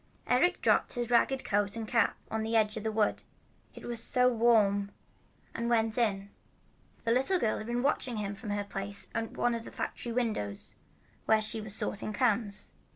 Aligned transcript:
Eric 0.25 0.63
dropped 0.63 0.93
his 0.93 1.11
ragged 1.11 1.43
coat 1.45 1.75
and 1.75 1.87
cap 1.87 2.17
on 2.31 2.41
the 2.41 2.55
edge 2.55 2.75
of 2.75 2.81
the 2.81 2.91
wood, 2.91 3.21
it 3.75 3.85
was 3.85 4.03
so 4.03 4.33
warm, 4.33 4.89
and 5.53 5.69
went 5.69 5.95
in. 5.95 6.31
A 7.05 7.11
little 7.11 7.37
girl 7.37 7.59
had 7.59 7.67
been 7.67 7.83
watching 7.83 8.15
him 8.15 8.33
from 8.33 8.49
her 8.49 8.63
place 8.63 9.09
at 9.13 9.37
one 9.37 9.53
of 9.53 9.63
the 9.63 9.71
factory 9.71 10.11
windows 10.11 10.73
where 11.27 11.39
she 11.39 11.61
was 11.61 11.75
sorting 11.75 12.13
cans. 12.13 12.73